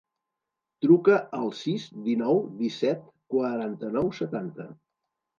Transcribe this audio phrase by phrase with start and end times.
[0.83, 3.03] Truca al sis, dinou, disset,
[3.35, 4.67] quaranta-nou, setanta.